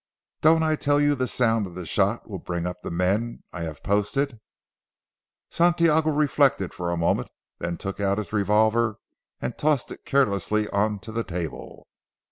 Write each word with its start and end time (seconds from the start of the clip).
Don't 0.41 0.63
I 0.63 0.75
tell 0.75 0.99
you 0.99 1.13
the 1.13 1.27
sound 1.27 1.67
of 1.67 1.75
the 1.75 1.85
shot 1.85 2.27
will 2.27 2.39
bring 2.39 2.65
up 2.65 2.81
the 2.81 2.89
men 2.89 3.43
I 3.53 3.61
have 3.65 3.77
had 3.77 3.83
posted?" 3.83 4.39
Santiago 5.51 6.09
reflected 6.09 6.73
for 6.73 6.89
a 6.89 6.97
moment, 6.97 7.29
then 7.59 7.73
he 7.73 7.77
took 7.77 7.99
out 7.99 8.17
his 8.17 8.33
revolver 8.33 8.97
and 9.43 9.55
tossed 9.59 9.91
it 9.91 10.03
carelessly 10.03 10.67
on 10.69 10.97
to 11.01 11.11
the 11.11 11.23
table. 11.23 11.85